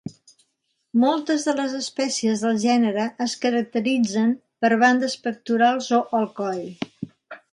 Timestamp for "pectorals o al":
5.27-6.29